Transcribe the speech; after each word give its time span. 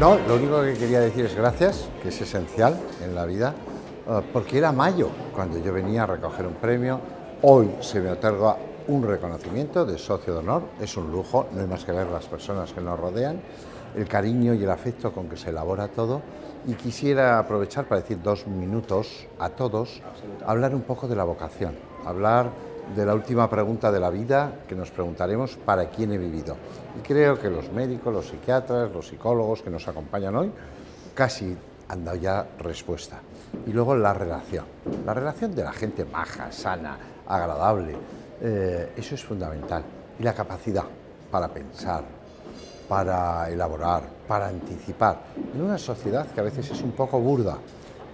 Lo 0.00 0.34
único 0.34 0.62
que 0.62 0.72
quería 0.72 1.00
decir 1.00 1.26
es 1.26 1.36
gracias, 1.36 1.90
que 2.02 2.08
es 2.08 2.18
esencial 2.22 2.74
en 3.04 3.14
la 3.14 3.26
vida, 3.26 3.54
eh, 4.08 4.22
porque 4.32 4.56
era 4.56 4.72
mayo 4.72 5.10
cuando 5.34 5.58
yo 5.58 5.74
venía 5.74 6.04
a 6.04 6.06
recoger 6.06 6.46
un 6.46 6.54
premio. 6.54 6.98
Hoy 7.42 7.70
se 7.82 8.00
me 8.00 8.10
otorga 8.10 8.56
un 8.88 9.06
reconocimiento 9.06 9.84
de 9.84 9.98
socio 9.98 10.32
de 10.32 10.38
honor, 10.38 10.62
es 10.80 10.96
un 10.96 11.12
lujo, 11.12 11.48
no 11.52 11.60
hay 11.60 11.66
más 11.66 11.84
que 11.84 11.92
ver 11.92 12.06
las 12.06 12.24
personas 12.24 12.72
que 12.72 12.80
nos 12.80 12.98
rodean, 12.98 13.42
el 13.94 14.08
cariño 14.08 14.54
y 14.54 14.64
el 14.64 14.70
afecto 14.70 15.12
con 15.12 15.28
que 15.28 15.36
se 15.36 15.50
elabora 15.50 15.88
todo. 15.88 16.22
Y 16.66 16.72
quisiera 16.76 17.38
aprovechar 17.38 17.84
para 17.84 18.00
decir 18.00 18.22
dos 18.22 18.46
minutos 18.46 19.26
a 19.38 19.50
todos, 19.50 20.00
hablar 20.46 20.74
un 20.74 20.82
poco 20.82 21.08
de 21.08 21.16
la 21.16 21.24
vocación, 21.24 21.76
hablar 22.06 22.50
de 22.94 23.06
la 23.06 23.14
última 23.14 23.48
pregunta 23.48 23.92
de 23.92 24.00
la 24.00 24.10
vida 24.10 24.52
que 24.68 24.74
nos 24.74 24.90
preguntaremos 24.90 25.56
para 25.56 25.88
quién 25.90 26.12
he 26.12 26.18
vivido. 26.18 26.56
Y 26.98 27.06
creo 27.06 27.38
que 27.38 27.48
los 27.48 27.70
médicos, 27.72 28.12
los 28.12 28.26
psiquiatras, 28.26 28.90
los 28.90 29.06
psicólogos 29.08 29.62
que 29.62 29.70
nos 29.70 29.86
acompañan 29.86 30.34
hoy 30.36 30.50
casi 31.14 31.56
han 31.88 32.04
dado 32.04 32.16
ya 32.16 32.46
respuesta. 32.58 33.20
Y 33.66 33.72
luego 33.72 33.96
la 33.96 34.14
relación, 34.14 34.64
la 35.04 35.14
relación 35.14 35.54
de 35.54 35.64
la 35.64 35.72
gente 35.72 36.04
maja, 36.04 36.50
sana, 36.52 36.98
agradable, 37.26 37.96
eh, 38.40 38.92
eso 38.96 39.14
es 39.14 39.24
fundamental. 39.24 39.82
Y 40.18 40.22
la 40.22 40.34
capacidad 40.34 40.84
para 41.30 41.48
pensar, 41.48 42.04
para 42.88 43.48
elaborar, 43.50 44.02
para 44.26 44.48
anticipar, 44.48 45.20
en 45.54 45.62
una 45.62 45.78
sociedad 45.78 46.26
que 46.26 46.40
a 46.40 46.44
veces 46.44 46.70
es 46.70 46.82
un 46.82 46.92
poco 46.92 47.20
burda 47.20 47.58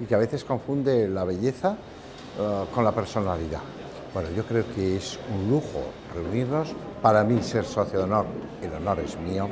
y 0.00 0.04
que 0.04 0.14
a 0.14 0.18
veces 0.18 0.44
confunde 0.44 1.08
la 1.08 1.24
belleza 1.24 1.76
eh, 2.38 2.64
con 2.74 2.84
la 2.84 2.92
personalidad. 2.92 3.60
Bueno, 4.14 4.28
yo 4.36 4.44
creo 4.44 4.64
que 4.74 4.96
es 4.96 5.18
un 5.34 5.48
lujo 5.48 5.80
reunirnos. 6.14 6.74
Para 7.00 7.24
mí 7.24 7.42
ser 7.42 7.64
socio 7.64 7.98
de 7.98 8.04
honor, 8.04 8.26
el 8.62 8.72
honor 8.74 9.00
es 9.00 9.18
mío 9.18 9.48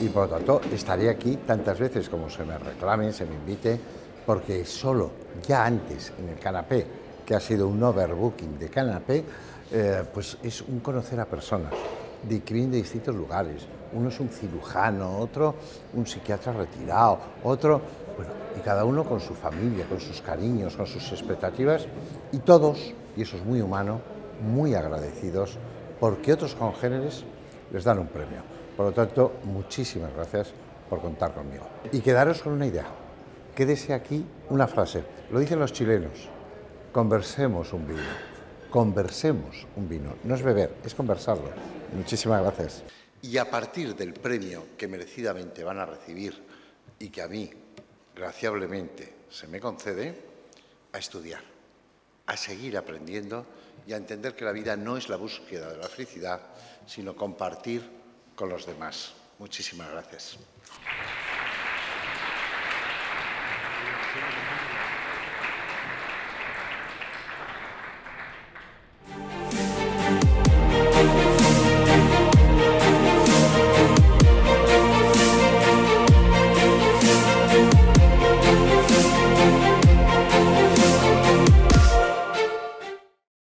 y 0.00 0.08
por 0.08 0.28
lo 0.28 0.36
tanto 0.36 0.60
estaré 0.72 1.10
aquí 1.10 1.36
tantas 1.46 1.78
veces 1.78 2.08
como 2.08 2.30
se 2.30 2.44
me 2.44 2.56
reclame, 2.56 3.12
se 3.12 3.26
me 3.26 3.34
invite, 3.34 3.78
porque 4.24 4.64
solo 4.64 5.10
ya 5.46 5.66
antes 5.66 6.12
en 6.18 6.30
el 6.30 6.38
canapé, 6.38 6.86
que 7.26 7.34
ha 7.34 7.40
sido 7.40 7.68
un 7.68 7.82
overbooking 7.82 8.58
de 8.58 8.68
canapé, 8.70 9.24
eh, 9.70 10.02
pues 10.12 10.38
es 10.42 10.62
un 10.62 10.80
conocer 10.80 11.20
a 11.20 11.26
personas 11.26 11.72
de 12.28 12.40
distintos 12.76 13.14
lugares. 13.14 13.66
Uno 13.92 14.08
es 14.08 14.20
un 14.20 14.28
cirujano, 14.28 15.18
otro 15.18 15.54
un 15.94 16.06
psiquiatra 16.06 16.52
retirado, 16.52 17.18
otro, 17.42 17.80
bueno, 18.16 18.32
y 18.56 18.60
cada 18.60 18.84
uno 18.84 19.04
con 19.04 19.20
su 19.20 19.34
familia, 19.34 19.86
con 19.86 20.00
sus 20.00 20.20
cariños, 20.20 20.76
con 20.76 20.86
sus 20.86 21.10
expectativas, 21.12 21.86
y 22.32 22.38
todos 22.38 22.94
y 23.16 23.22
eso 23.22 23.36
es 23.36 23.44
muy 23.44 23.60
humano, 23.60 24.00
muy 24.42 24.74
agradecidos 24.74 25.58
porque 25.98 26.32
otros 26.32 26.54
congéneres 26.54 27.24
les 27.72 27.84
dan 27.84 27.98
un 27.98 28.06
premio. 28.06 28.40
Por 28.76 28.86
lo 28.86 28.92
tanto, 28.92 29.32
muchísimas 29.44 30.14
gracias 30.14 30.52
por 30.88 31.00
contar 31.00 31.34
conmigo. 31.34 31.66
Y 31.92 32.00
quedaros 32.00 32.42
con 32.42 32.52
una 32.52 32.66
idea. 32.66 32.86
Quédese 33.54 33.92
aquí 33.92 34.24
una 34.48 34.66
frase. 34.66 35.04
Lo 35.30 35.38
dicen 35.38 35.58
los 35.58 35.72
chilenos. 35.72 36.28
Conversemos 36.92 37.72
un 37.72 37.86
vino. 37.86 38.00
Conversemos 38.70 39.66
un 39.76 39.88
vino. 39.88 40.14
No 40.24 40.34
es 40.34 40.42
beber, 40.42 40.74
es 40.84 40.94
conversarlo. 40.94 41.79
Muchísimas 41.92 42.42
gracias. 42.42 42.82
Y 43.22 43.36
a 43.36 43.50
partir 43.50 43.94
del 43.94 44.14
premio 44.14 44.68
que 44.78 44.88
merecidamente 44.88 45.62
van 45.62 45.78
a 45.78 45.86
recibir 45.86 46.42
y 46.98 47.10
que 47.10 47.22
a 47.22 47.28
mí, 47.28 47.50
graciablemente, 48.14 49.14
se 49.28 49.46
me 49.46 49.60
concede, 49.60 50.30
a 50.92 50.98
estudiar 50.98 51.50
a 52.30 52.36
seguir 52.36 52.76
aprendiendo 52.76 53.44
y 53.88 53.92
a 53.92 53.96
entender 53.96 54.36
que 54.36 54.44
la 54.44 54.52
vida 54.52 54.76
no 54.76 54.96
es 54.96 55.08
la 55.08 55.16
búsqueda 55.16 55.68
de 55.72 55.78
la 55.78 55.88
felicidad, 55.88 56.40
sino 56.86 57.16
compartir 57.16 57.82
con 58.36 58.48
los 58.48 58.66
demás. 58.66 59.14
Muchísimas 59.40 59.90
gracias. 59.90 60.38